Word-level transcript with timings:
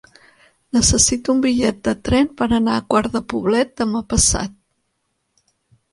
Necessito 0.77 1.31
un 1.33 1.43
bitllet 1.43 1.83
de 1.89 1.93
tren 2.09 2.31
per 2.41 2.47
anar 2.57 2.79
a 2.79 2.87
Quart 2.95 3.19
de 3.19 3.23
Poblet 3.35 3.77
demà 3.83 4.05
passat. 4.15 4.57